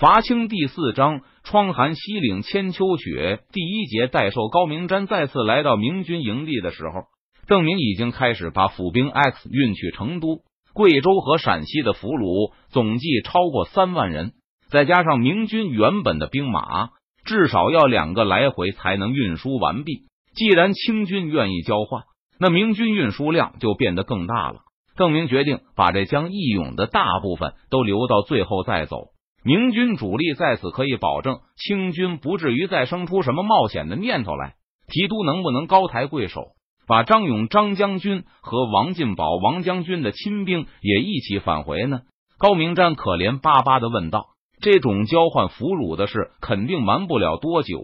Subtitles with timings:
[0.00, 3.40] 伐清第四章，窗含西岭千秋雪。
[3.52, 7.00] 第一节，待寿高明瞻再次来到明军营地的时候，
[7.48, 10.42] 邓明已经开始把府兵 X 运去成都、
[10.72, 14.34] 贵州和陕西的俘虏，总计超过三万人，
[14.70, 16.90] 再加上明军原本的兵马，
[17.24, 20.02] 至少要两个来回才能运输完毕。
[20.32, 22.04] 既然清军愿意交换，
[22.38, 24.60] 那明军运输量就变得更大了。
[24.96, 29.08] 邓明决定把这将义勇的大部分都留到最后再走。
[29.44, 34.54] 明军主力在此可以保证，清军不至于再生出什么冒险的念头来。
[34.88, 36.52] 提督能不能高抬贵手，
[36.86, 42.00] 把张勇张将军和王进宝王将军的亲兵也一起返回呢？
[42.38, 44.28] 高明瞻可怜巴巴的问道。
[44.60, 47.78] 这种交换俘虏的事肯定瞒不了多久。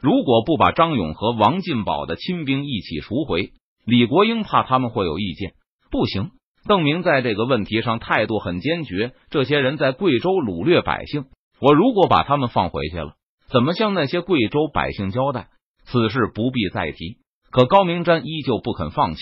[0.00, 3.50] 如果不把张勇和王进宝的亲兵一起赎回，
[3.84, 5.54] 李国英怕他们会有意见。
[5.90, 6.30] 不行。
[6.66, 9.12] 邓明在这个问题上态度很坚决。
[9.30, 11.26] 这些人在贵州掳掠百姓，
[11.60, 13.14] 我如果把他们放回去了，
[13.48, 15.48] 怎么向那些贵州百姓交代？
[15.84, 17.18] 此事不必再提。
[17.50, 19.20] 可高明瞻依旧不肯放弃。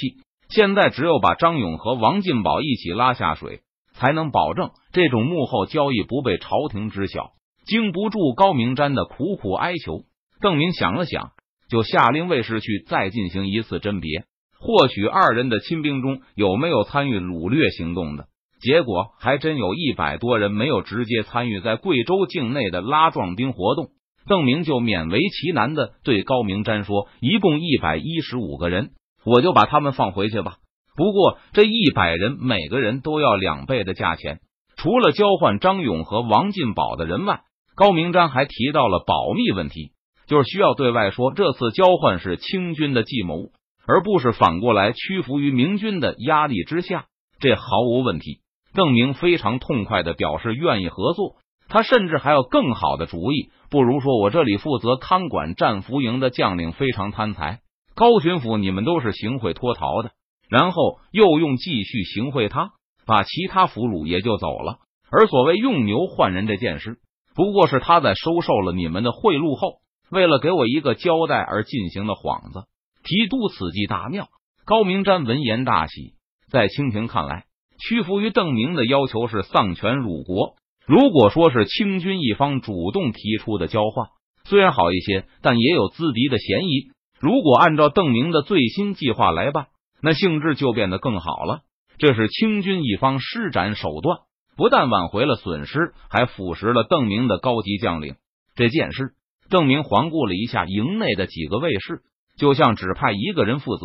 [0.49, 3.61] 现在只有把张勇和王进宝一起拉下水，
[3.95, 7.33] 才能保证这种幕后交易不被朝廷知晓。
[7.65, 10.05] 经不住高明瞻的苦苦哀求，
[10.41, 11.33] 邓明想了想，
[11.69, 14.25] 就下令卫士去再进行一次甄别。
[14.63, 18.27] 或许二人的亲兵中有没有参与掳掠行动的？
[18.61, 23.89] 结果还真有一百多人没有直接参与在贵州境内的拉壮兵活动。
[24.29, 28.91] 邓明就勉为其难的对高明瞻说：“一共一百一十五个人，
[29.25, 30.59] 我就把他们放回去吧。
[30.97, 34.39] 不过这一百人每个人都要两倍的价钱。
[34.77, 37.41] 除了交换张勇和王进宝的人外，
[37.75, 39.91] 高明瞻还提到了保密问题，
[40.29, 43.49] 就是需要对外说这次交换是清军的计谋。”
[43.87, 47.07] 而不是反过来屈服于明军的压力之下，
[47.41, 48.41] 这毫无问题。
[48.75, 51.37] 邓明非常痛快的表示愿意合作，
[51.69, 57.61] 他甚至还有更好的主意，不如说我这里负责看管战俘营的将领非常贪财，
[57.95, 60.13] 高巡抚你们都是行贿脱逃的，
[60.49, 62.71] 然后又用继续行贿他，
[63.05, 64.79] 把其他俘虏也就走了。
[65.11, 66.97] 而所谓用牛换人这件事，
[67.35, 72.65] 不过是他在收受了你们的贿赂后，为了给我一个交代而进行的幌子。
[73.03, 74.29] 提督此计大妙，
[74.65, 76.15] 高明瞻闻言大喜。
[76.51, 77.45] 在清廷看来，
[77.79, 80.55] 屈服于邓明的要求是丧权辱国。
[80.87, 84.09] 如果说是清军一方主动提出的交换，
[84.45, 86.91] 虽然好一些，但也有资敌的嫌疑。
[87.21, 89.69] 如果按照邓明的最新计划来办，
[90.03, 91.61] 那性质就变得更好了。
[91.99, 94.19] 这是清军一方施展手段，
[94.57, 98.17] 不但挽回了损失，还腐蚀了邓明的高级将领。
[98.57, 99.13] 这件事，
[99.49, 102.03] 邓明环顾了一下营内的几个卫士。
[102.43, 103.85] 就像只派一个人负责，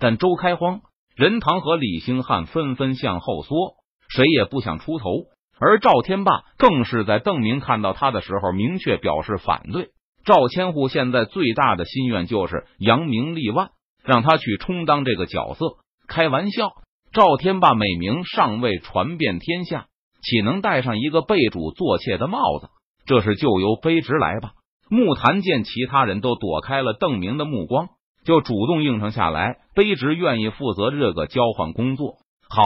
[0.00, 0.80] 但周开荒、
[1.14, 3.76] 任堂和李兴汉纷纷向后缩，
[4.08, 5.06] 谁也不想出头。
[5.60, 9.90] 而赵天霸更是在邓明看到他的时候明确表示反对。
[10.24, 13.70] 赵千户现在最大的心愿就是扬名立万，
[14.02, 15.76] 让他去充当这个角色。
[16.08, 16.72] 开玩笑，
[17.12, 19.86] 赵天霸美名尚未传遍天下，
[20.22, 22.68] 岂能戴上一个被主做妾的帽子？
[23.06, 24.54] 这是就由卑职来吧。
[24.92, 27.88] 木檀见其他人都躲开了邓明的目光，
[28.26, 29.56] 就主动应承下来。
[29.74, 32.16] 卑职愿意负责这个交换工作。
[32.46, 32.62] 好，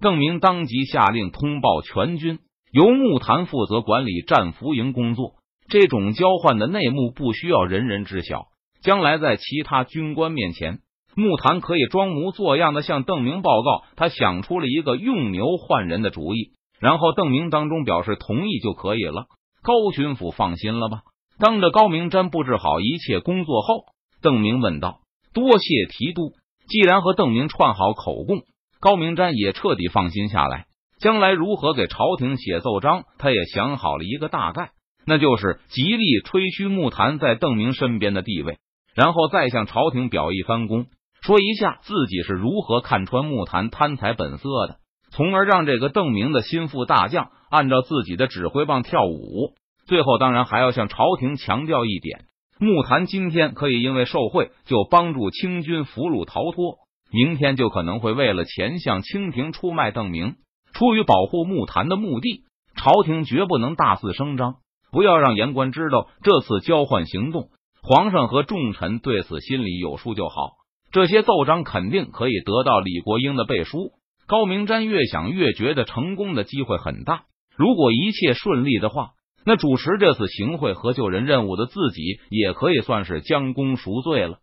[0.00, 2.38] 邓明当即下令通报全军，
[2.70, 5.32] 由木檀负责管理战俘营工作。
[5.66, 8.44] 这种交换的内幕不需要人人知晓，
[8.80, 10.78] 将来在其他军官面前，
[11.16, 19.26] 木檀可以装模作样的向邓明报告，他想出了一个用牛换人的主意，然后邓明当中表示同意就可以了。
[19.64, 21.00] 高巡抚放心了吧？
[21.38, 23.86] 当着高明瞻布置好一切工作后，
[24.22, 25.00] 邓明问道
[25.34, 26.32] ：“多谢提督。”
[26.66, 28.42] 既然和邓明串好口供，
[28.80, 30.66] 高明瞻也彻底放心下来。
[30.98, 34.70] 将来如何给朝廷写奏章，他也想好了一个大概，
[35.04, 38.56] 那就是极力吹嘘木坛在邓明身边的地位，
[38.94, 40.86] 然后再向朝廷表一番功，
[41.20, 44.76] 说一下自己是如何看穿木坛贪财本色的，
[45.10, 49.52] 从而让这个邓明的心腹大将按照自己的指挥棒跳舞。
[49.86, 52.24] 最后，当然还要向朝廷强调一点：
[52.58, 56.78] 木坛今天可以因为受贿就帮助清军俘虏逃脱，
[57.12, 60.36] 明天就可能会为了钱向清廷出卖邓明。
[60.72, 62.44] 出于保护木坛的目的，
[62.76, 64.54] 朝廷绝不能大肆声张，
[64.90, 67.48] 不要让言官知道这次交换行动。
[67.82, 70.52] 皇上和重臣对此心里有数就好。
[70.92, 73.92] 这些奏章肯定可以得到李国英的背书。
[74.26, 77.24] 高明瞻越想越觉得成功的机会很大。
[77.54, 79.10] 如果一切顺利的话。
[79.46, 84.38] 那主持这次行贿和救人任务的自己，也可以算是将功赎罪了。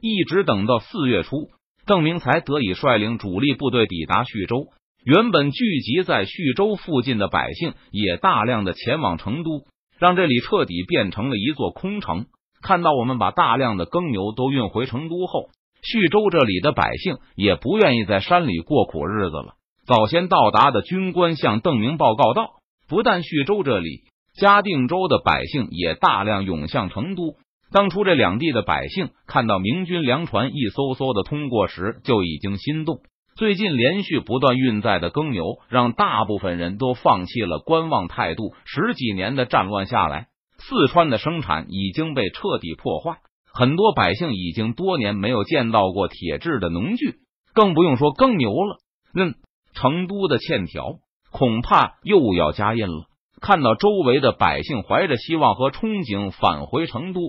[0.00, 1.50] 一直等到四月初，
[1.86, 4.66] 邓明才得以率领主力部队抵达徐州。
[5.04, 9.66] 原本聚集在徐州附近的百姓也大量的前往成都，
[9.98, 12.26] 让这里彻底变成了一座空城。
[12.62, 15.48] 看到我们把大量的耕牛都运回成都后，
[15.82, 19.54] 徐州这里的百姓也不愿意在山里过苦日子了。
[19.86, 22.50] 早先到达的军官向邓明报告道
[22.86, 24.02] ：“不但徐州这里，
[24.40, 27.34] 嘉定州的百姓也大量涌向成都。
[27.70, 33.00] 当初这两地的百姓看到明军粮船一艘艘的通过时，就已经心动。”
[33.36, 38.54] 最近连续不断运载的耕牛，让大部分人都放弃了观望态度。
[38.64, 40.28] 十几年的战乱下来，
[40.58, 43.18] 四川的生产已经被彻底破坏，
[43.52, 47.16] 很多百姓已经多年没有见到过铁制的农具，
[47.54, 48.78] 更不用说耕牛了。
[49.14, 49.34] 嗯，
[49.74, 50.96] 成都的欠条
[51.30, 53.04] 恐怕又要加印了。
[53.40, 57.20] 看到周围的百姓怀着希望和憧憬返回成都，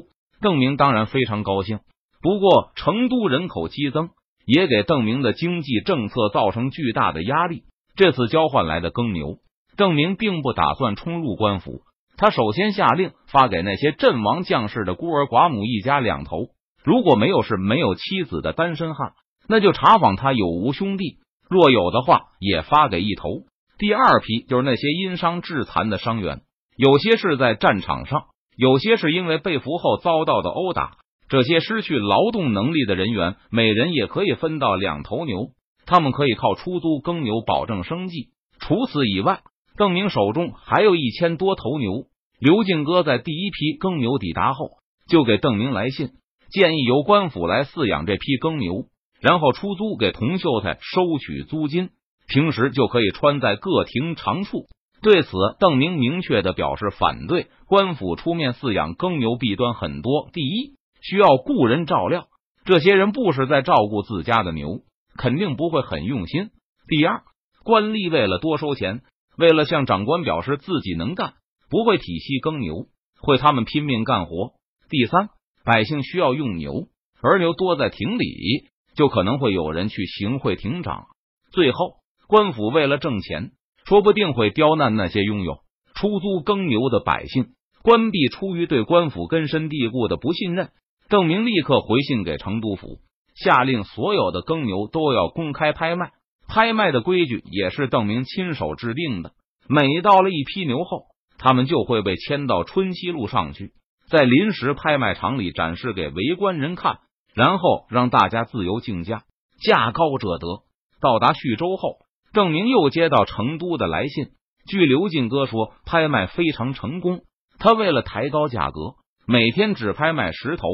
[0.42, 1.80] 邓明当然非常高兴。
[2.22, 4.10] 不过，成都人口激增。
[4.44, 7.62] 也给邓明的经济政策造成巨大的压力。
[7.96, 9.38] 这次交换来的耕牛，
[9.78, 11.84] 邓明并不打算冲入官府。
[12.18, 16.48] 他首先下令发给那些阵亡将士的孤儿寡母一家两头，
[16.84, 19.14] 如果没有是没有妻子的单身汉，
[19.48, 23.44] 那就查访他有无兄弟；若有的话，也发给一头。
[23.82, 26.42] 第二批就是那些因伤致残的伤员，
[26.78, 28.26] 有些是在战场上，
[28.56, 30.98] 有些是因为被俘后遭到的殴打。
[31.30, 35.48] 这些失去劳动能力的人员，每人也可以分到两头牛，
[35.88, 38.30] 他们可以靠出租耕牛保证生计。
[38.60, 39.42] 除此以外，
[39.78, 42.06] 邓明手中还有一千多头牛。
[42.40, 44.74] 刘敬哥在第一批耕牛抵达后，
[45.08, 46.10] 就给邓明来信，
[46.52, 48.86] 建议由官府来饲养这批耕牛，
[49.22, 51.90] 然后出租给童秀才收取租金，
[52.32, 54.68] 平时就可以穿在各庭长处。
[55.02, 57.48] 对此，邓明明确的表示反对。
[57.68, 60.30] 官府出面饲养耕牛，弊端很多。
[60.32, 62.28] 第一，需要雇人照料，
[62.64, 64.80] 这些人不是在照顾自家的牛，
[65.18, 66.52] 肯定不会很用心。
[66.88, 67.24] 第二，
[67.66, 69.02] 官吏为了多收钱，
[69.38, 71.34] 为了向长官表示自己能干，
[71.70, 72.86] 不会体系耕牛，
[73.20, 74.54] 会他们拼命干活。
[74.90, 75.32] 第三，
[75.66, 76.88] 百姓需要用牛，
[77.22, 81.08] 而牛多在亭里，就可能会有人去行贿亭长。
[81.52, 81.96] 最后，
[82.32, 83.52] 官府为了挣钱，
[83.84, 85.58] 说不定会刁难那些拥有
[85.94, 87.48] 出租耕牛的百姓。
[87.84, 90.70] 关闭出于对官府根深蒂固的不信任。
[91.10, 93.00] 邓明立刻回信给成都府，
[93.36, 96.12] 下令所有的耕牛都要公开拍卖。
[96.48, 99.34] 拍卖的规矩也是邓明亲手制定的。
[99.68, 101.08] 每到了一批牛后，
[101.38, 103.74] 他们就会被牵到春熙路上去，
[104.08, 107.00] 在临时拍卖场里展示给围观人看，
[107.34, 109.24] 然后让大家自由竞价，
[109.62, 110.64] 价高者得。
[111.02, 111.98] 到达叙州后，
[112.34, 114.28] 郑明又接到成都的来信。
[114.68, 117.22] 据刘进哥说，拍卖非常成功。
[117.60, 118.96] 他为了抬高价格，
[119.28, 120.68] 每天只拍卖十头。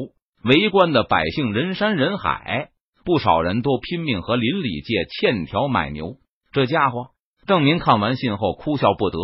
[0.44, 2.69] 围观的百姓人山人海，
[3.04, 6.18] 不少人都拼命和邻里借欠条买牛。
[6.51, 7.07] 这家伙
[7.48, 9.18] 郑明看完信后哭笑不得。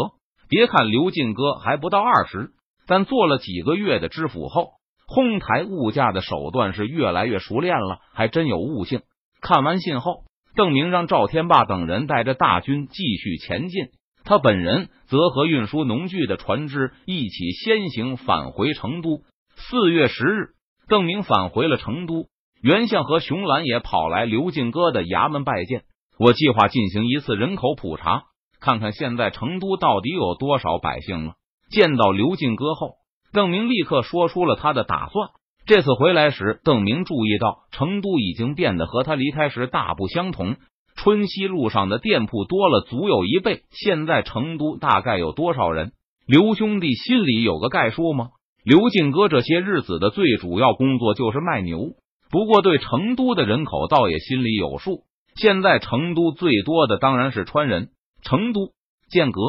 [0.49, 2.51] 别看刘进哥还不到二十，
[2.87, 4.71] 但做了几个月的知府后，
[5.07, 9.01] 哄抬物价的手段是越来越熟练了，还真有悟性。
[9.41, 10.23] 看完信后，
[10.55, 13.87] 邓明让赵天霸等人带着大军继续前进，
[14.23, 19.21] 他本人则和运输农具的船只一起先行返回成都。
[19.55, 20.53] 四月十日。
[20.85, 22.27] 邓明返回了成都，
[22.61, 25.83] 袁相和熊兰也跑来刘进哥的衙门拜见。
[26.19, 28.23] 我计划进行一次人口普查，
[28.59, 31.35] 看看现在成都到底有多少百姓了。
[31.69, 32.95] 见到刘进哥后，
[33.31, 35.29] 邓明立刻说出了他的打算。
[35.65, 40.57] 这次回来时，邓明注意到成都已经变得和他离开时大不相同。
[40.97, 43.61] 春熙路上的店铺多了足有一倍。
[43.71, 45.93] 现在成都大概有多少人？
[46.27, 48.31] 刘兄弟心里有个概数吗？
[48.65, 51.93] 刘进哥这些日子的最主要工作就是卖牛，
[52.29, 55.03] 不过对成都的人口倒也心里有数。
[55.35, 57.89] 现在成都最多的当然是川人。
[58.21, 58.71] 成都、
[59.09, 59.39] 剑阁、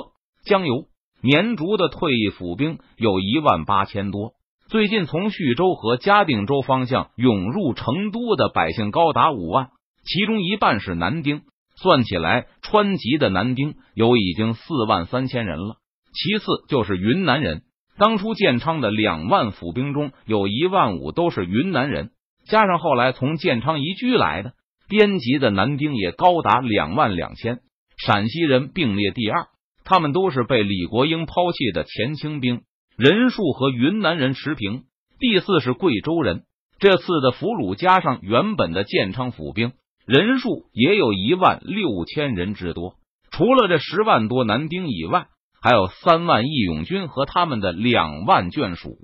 [0.45, 0.87] 江油、
[1.21, 4.33] 绵竹的退役府兵有一万八千多。
[4.71, 9.69] 最近从叙州和嘉定州方向涌入成都的百姓高达五万，
[10.05, 11.43] 其中一半是男丁，
[11.77, 15.77] 算起来川籍的男丁有已经四万三千人了。
[16.13, 17.63] 其次就是云南人。
[17.99, 22.11] 当初建昌的两万府兵中有一万五都是云南人，
[22.49, 24.55] 加上后来从建昌移居来的
[24.89, 27.61] 边籍的男丁也高达两万两千。
[27.97, 29.47] 陕西人并列第二，
[29.85, 32.63] 他们都是被李国英抛弃的前清兵，
[32.97, 34.85] 人数和云南人持平。
[35.19, 36.45] 第四是贵州人，
[36.79, 39.73] 这次的俘虏加上原本的建昌府兵，
[40.07, 42.95] 人数也有一万六千人之多。
[43.31, 45.27] 除了这十万多男丁以外。
[45.67, 48.99] 还有三万义勇军和他们的两万眷属，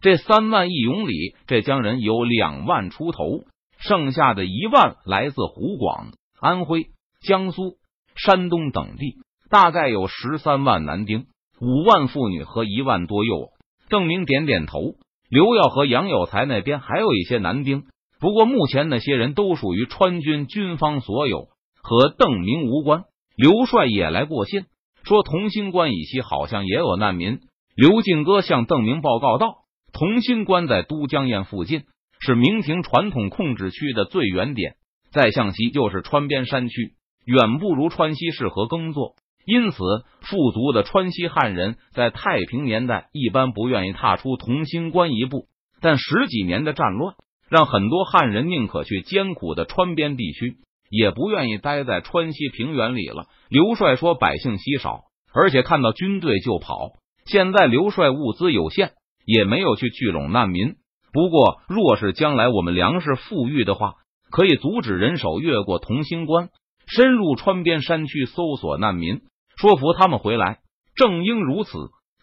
[0.00, 3.44] 这三万义勇里，浙江人有两万出头，
[3.78, 6.86] 剩下的一万来自湖广、安徽、
[7.20, 7.76] 江苏、
[8.16, 9.18] 山东等地，
[9.50, 11.26] 大概有十三万男丁、
[11.60, 13.50] 五万妇女和一万多幼。
[13.88, 14.94] 邓明点点头。
[15.30, 17.84] 刘耀和杨有才那边还有一些男丁，
[18.18, 21.48] 不过目前那些人都属于川军军方所有，
[21.82, 23.04] 和邓明无关。
[23.36, 24.64] 刘帅也来过信，
[25.04, 27.40] 说同心关以西好像也有难民。
[27.76, 29.58] 刘进哥向邓明报告道
[29.92, 31.82] ：“同心关在都江堰附近，
[32.20, 34.76] 是明廷传统控制区的最远点。
[35.12, 39.14] 再向西就是川边山区，远不如川西适合耕作。
[39.48, 39.78] 因此，
[40.20, 45.46] 富足的川西汉人在太平年代一般不愿意踏出同心关一步。
[45.80, 47.14] 但十几年的战乱，
[47.48, 50.58] 让很多汉人宁可去艰苦的川边地区，
[50.90, 58.92] 也不愿意待在川西平原里了。”刘帅说：“百姓稀少，而且看到军队就跑。”现在刘帅物资有限，
[59.24, 60.74] 也没有去聚拢难民。
[61.10, 63.94] 不过，若是将来我们粮食富裕的话，
[64.30, 66.50] 可以阻止人手越过同心关，
[66.86, 69.22] 深入川边山区搜索难民，
[69.60, 70.58] 说服他们回来。
[70.94, 71.70] 正因如此，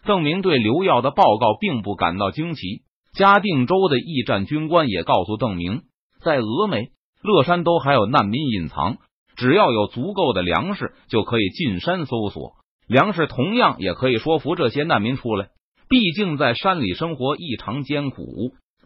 [0.05, 2.83] 邓明对刘耀的报告并不感到惊奇。
[3.13, 5.83] 嘉定州的驿站军官也告诉邓明，
[6.21, 6.89] 在峨眉、
[7.21, 8.97] 乐山都还有难民隐藏，
[9.37, 12.53] 只要有足够的粮食，就可以进山搜索。
[12.87, 15.47] 粮食同样也可以说服这些难民出来，
[15.89, 18.25] 毕竟在山里生活异常艰苦，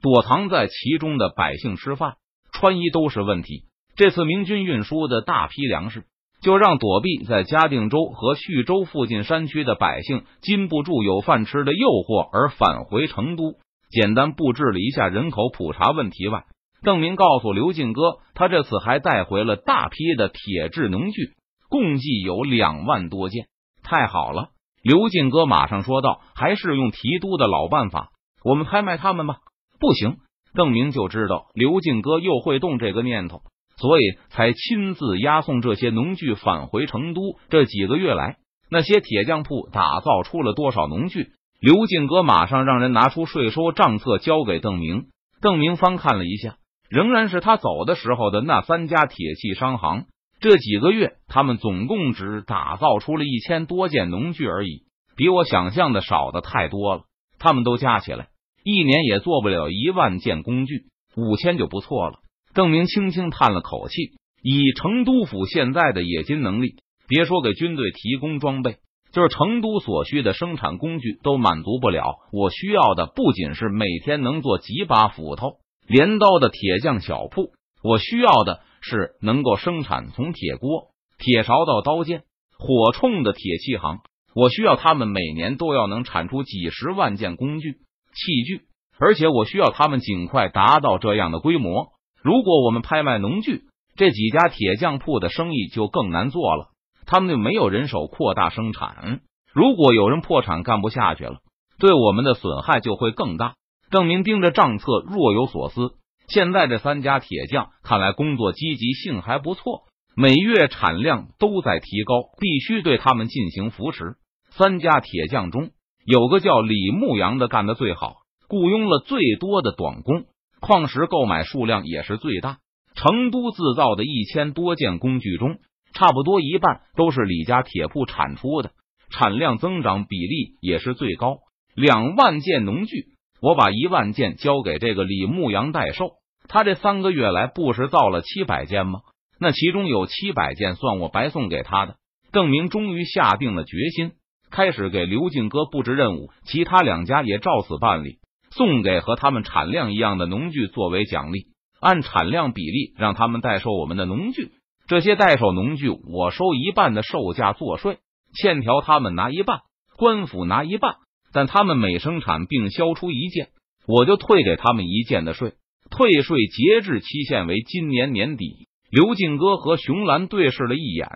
[0.02, 2.14] 躲藏在其中的百姓吃饭
[2.54, 3.66] 穿衣都是问题。
[3.96, 6.06] 这次明军运输的大批粮食，
[6.42, 13.56] 就让躲避在嘉定州和叙州附近山区的百姓禁不住有饭吃的诱惑而返回成都。
[13.90, 16.46] 简单布置了一下人口普查问题外，
[16.84, 21.34] 邓明告诉刘进哥，他这次还带回了大批的铁制农具，
[21.70, 23.48] 共计有两万多件。
[23.82, 24.50] 太好了，
[24.84, 28.12] 刘进哥马上说道：“还是用提督的老办法，
[28.44, 29.38] 我们拍卖他们吧。”
[29.80, 30.18] 不行，
[30.54, 33.42] 邓明就知道刘进哥又会动这个念头，
[33.80, 37.22] 所以才亲自押送这些农具返回成都。
[37.50, 38.38] 这几个月来，
[38.70, 41.30] 那些铁匠铺打造出了多少农具？
[41.62, 45.06] 刘进哥马上让人拿出税收账册交给邓明。
[45.42, 46.58] 邓明翻看了一下，
[46.90, 50.06] 仍然是他走的时候的那三家铁器商行。
[50.42, 54.84] 这几个月，他们总共只打造出了一千多件农具而已，
[55.16, 57.04] 比我想象的少的太多了。
[57.40, 58.28] 他们都加起来，
[58.64, 62.20] 一年也做不了一万件工具，五千就不错了。
[62.54, 63.96] 邓明轻轻叹了口气，
[64.42, 66.76] 以成都府现在的冶金能力，
[67.08, 68.78] 别说给军队提供装备，
[69.12, 72.18] 就是成都所需的生产工具都满足不了。
[72.32, 77.52] 我需要的不仅是每天能做几把斧头、镰刀的铁匠小铺，
[77.84, 78.62] 我需要的。
[78.82, 82.24] 是能够生产从铁锅、铁勺到刀剑、
[82.58, 83.98] 火铳的铁器行。
[84.34, 88.62] 我需要他们每年都要能产出几十万件工具器具，
[88.98, 91.88] 而且我需要他们尽快达到这样的规模。
[92.22, 93.64] 如果我们拍卖农具，
[93.96, 96.70] 这几家铁匠铺的生意就更难做了，
[97.06, 99.22] 他们就没有人手扩大生产。
[99.54, 101.38] 如果有人破产干不下去了，
[101.80, 103.56] 对我们的损害就会更大。
[103.90, 105.96] 邓明盯着账册，若有所思。
[106.28, 109.84] 现在这三家铁匠看来工作积极性还不错，
[110.16, 114.18] 每月产量都在提高，必须对他们进行扶持。
[114.52, 115.72] 三家铁匠中
[116.06, 120.26] 有个叫李牧阳的干的最好，雇佣了最多的短工，
[120.60, 122.58] 矿石购买数量也是最大。
[122.96, 125.58] 成都制造的一千多件工具中，
[125.94, 128.72] 差不多一半都是李家铁铺产出的，
[129.10, 131.38] 产量增长比例也是最高。
[131.76, 133.06] 两万件农具，
[133.42, 136.12] 我把一万件交给这个李牧阳代售。
[136.50, 139.00] 他这三个月来不是造了七百件吗？
[139.40, 141.96] 那其中有七百件算我白送给他的。
[142.32, 144.12] 邓明终于下定了决心，
[144.52, 146.32] 开始给刘进哥布置任务。
[146.44, 148.18] 其他两家也照此办理，
[148.52, 151.48] 送给和他们产量一样的农具作为奖励，
[151.80, 154.52] 按产量比例让他们代售我们的农具。
[154.88, 158.00] 这些代售农具我收一半的售价做税，
[158.34, 159.60] 欠条他们拿一半，
[159.98, 160.96] 官府拿一半。
[161.32, 163.50] 但他们每生产并销出一件，
[163.88, 165.54] 我就退给他们一件的税。
[165.92, 168.68] 退税截至期限为今年年底。
[168.90, 171.08] 刘进哥和熊兰对视了一眼，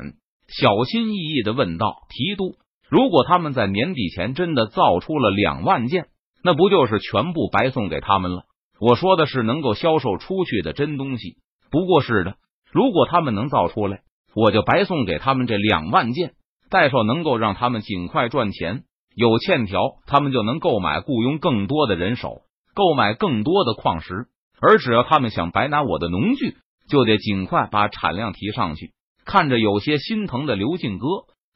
[0.48, 6.06] 小心翼翼的问道：“提督，如果他们在年底前真的造出了两万件，
[6.44, 8.44] 那不就是全部白送给他们了？”
[8.80, 11.38] 我说的是能够销售出去的真东西。
[11.72, 12.36] 不过是的，
[12.72, 14.02] 如果他们能造出来，
[14.36, 16.34] 我就白送给他们这两万件。
[16.70, 18.84] 代售能够让他们尽快赚钱，
[19.16, 22.42] 有欠条，他们就能购买雇佣更多的人手，
[22.74, 24.26] 购买更多的矿石。
[24.60, 26.56] 而只要他们想白拿我的农具，
[26.90, 28.92] 就得尽快把产量提上去。
[29.24, 31.08] 看着有些心疼的刘进哥，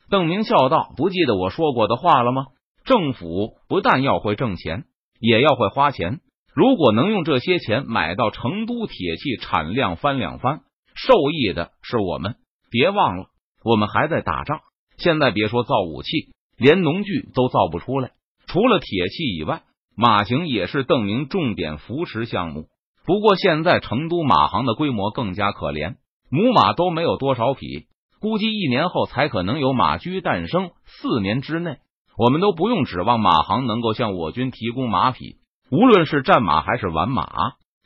[0.09, 2.45] 邓明笑道：“不记得我说过的话了吗？
[2.87, 4.85] 政府不但要会挣钱，
[5.19, 6.21] 也要会花钱。
[6.55, 10.61] 如果能用这些钱买到成都铁器产量翻两番，
[10.95, 12.35] 受益的是我们。
[12.71, 13.25] 别忘了，
[13.61, 14.61] 我们还在打仗。
[14.97, 18.11] 现在别说造武器，连农具都造不出来。
[18.47, 19.63] 除了铁器以外，
[19.93, 22.67] 马行也是邓明重点扶持项目。
[23.05, 25.97] 不过现在成都马行的规模更加可怜，
[26.29, 27.87] 母马都没有多少匹，
[28.21, 30.71] 估计一年后才可能有马驹诞生。
[30.85, 31.79] 四年之内，
[32.17, 35.37] 我们都不用指望马行能够向我军提供马匹，
[35.69, 37.27] 无论是战马还是玩马，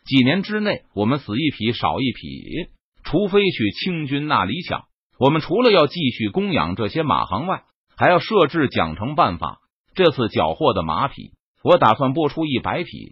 [0.05, 2.71] 几年之内我们死一匹少一匹，
[3.03, 4.85] 除非去清军那里抢。
[5.19, 7.63] 我们除了要继续供养这些马行外，
[7.97, 9.59] 还要设置奖惩办法。
[9.93, 11.33] 这次缴获的马匹，
[11.63, 13.11] 我打算拨出一百匹，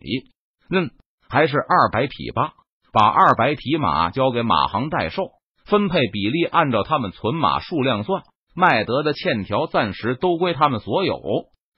[0.71, 0.91] 嗯，
[1.27, 2.53] 还是二百匹吧。
[2.91, 5.29] 把二百匹马交给马行代售，
[5.65, 8.23] 分配比例按照他们存马数量算，
[8.55, 11.19] 卖得的欠条暂时都归他们所有。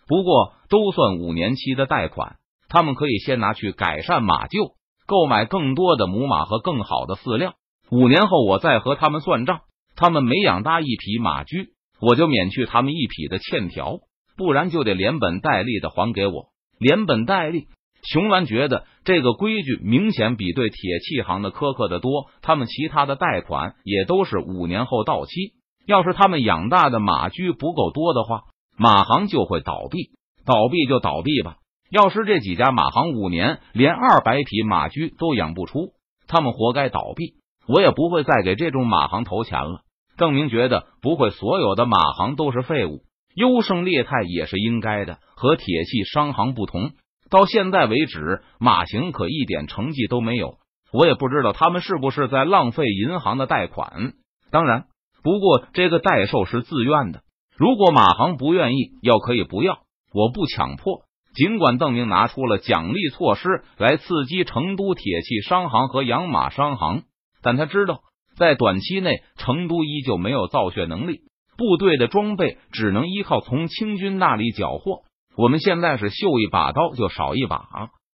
[0.08, 2.38] 不过都算五年期的贷款，
[2.68, 4.74] 他们可以先拿去改善马厩，
[5.08, 7.54] 购买更多的母马和更好的饲料。
[7.90, 9.62] 五年后我再和他们算账。
[9.96, 14.00] 他们每养大一匹马驹，我就免去他们一匹的欠条，
[14.36, 16.48] 不然就得连本带利的还给我。
[16.80, 17.68] 连本带利，
[18.02, 22.32] 熊兰觉得这个规矩明显比对铁器行的苛刻的多。
[22.42, 25.54] 他们其他的贷款也都是五年后到期。
[25.86, 28.44] 要是他们养大的马驹不够多的话，
[28.78, 30.12] 马行就会倒闭。
[30.46, 31.58] 倒闭就倒闭吧。
[31.90, 35.94] 要是这几家马行五年连二百匹马驹都养不出，
[36.28, 37.36] 他们活该倒闭。
[37.68, 39.82] 我也不会再给这种马行投钱了。
[40.18, 43.02] 邓明觉得不会，所有的马行都是废物，
[43.36, 45.20] 优胜劣汰也是应该的。
[45.36, 46.92] 和铁器商行不同，
[47.30, 50.56] 到现在为止，马行可一点成绩都没有。
[50.94, 54.14] 我也不知道他们是不是在浪费银行的贷款。
[54.52, 54.86] 当然，
[55.24, 57.22] 不过这个代售是自愿的，
[57.56, 59.80] 如果马行不愿意要，可以不要，
[60.14, 61.04] 我不强迫。
[61.34, 67.04] 尽管邓明拿出了奖励措施来刺激成都铁器商行和养马商行，
[67.42, 68.02] 但他知道。
[68.38, 71.22] 在短期内，成都依旧没有造血能力，
[71.58, 75.04] 部队的装备只能依靠从清军那里缴获。
[75.36, 77.68] 我们现在是绣一把刀就少一把，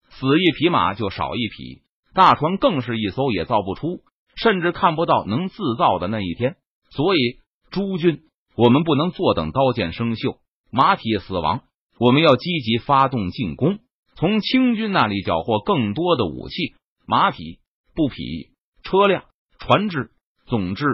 [0.09, 1.83] 死一匹马就少一匹，
[2.13, 3.99] 大船更是一艘也造不出，
[4.35, 6.55] 甚至看不到能自造的那一天。
[6.89, 8.21] 所以，诸军，
[8.55, 10.37] 我们不能坐等刀剑生锈，
[10.71, 11.61] 马匹死亡，
[11.99, 13.79] 我们要积极发动进攻，
[14.15, 17.59] 从清军那里缴获更多的武器、马匹、
[17.93, 18.51] 布匹、
[18.83, 19.23] 车辆、
[19.59, 20.11] 船只。
[20.45, 20.85] 总之，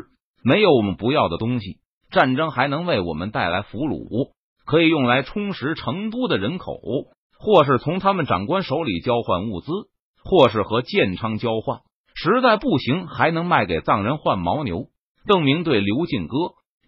[0.44, 1.78] 没有我们不要的东西。
[2.10, 4.32] 战争还能为我们带来俘虏，
[4.66, 6.80] 可以用来充实成都的人口，
[7.40, 9.72] 或是从他们长官手里交换物资，
[10.24, 11.82] 或是和建昌交换。
[12.16, 14.88] 实在不行，还能卖给藏人换牦牛。
[15.26, 16.38] 邓明对刘进哥、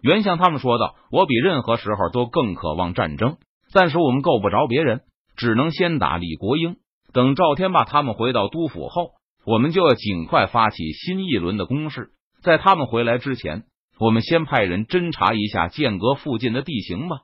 [0.02, 3.36] 袁向他们说道：“我比任何时候都更渴望战争。
[3.72, 5.00] 暂时我们够不着别人，
[5.36, 6.76] 只能先打李国英。
[7.12, 9.12] 等赵天霸他们回到都府后，
[9.44, 12.10] 我们就要尽快发起新一轮的攻势。”
[12.42, 13.64] 在他们回来之前，
[13.98, 17.16] 我们先派人侦查一下剑阁附近的地形吧。